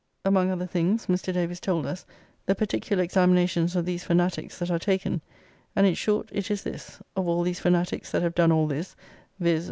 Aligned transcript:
Among 0.25 0.49
other 0.49 0.65
things 0.65 1.05
Mr. 1.05 1.31
Davis 1.31 1.59
told 1.59 1.85
us 1.85 2.07
the 2.47 2.55
particular 2.55 3.03
examinations 3.03 3.75
of 3.75 3.85
these 3.85 4.03
Fanatiques 4.03 4.57
that 4.57 4.71
are 4.71 4.79
taken: 4.79 5.21
and 5.75 5.85
in 5.85 5.93
short 5.93 6.27
it 6.31 6.49
is 6.49 6.63
this, 6.63 6.99
of 7.15 7.27
all 7.27 7.43
these 7.43 7.59
Fanatiques 7.59 8.09
that 8.09 8.23
have 8.23 8.33
done 8.33 8.51
all 8.51 8.65
this, 8.65 8.95
viz. 9.39 9.59